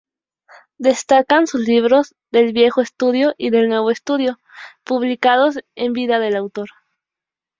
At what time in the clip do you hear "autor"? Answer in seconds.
6.37-6.69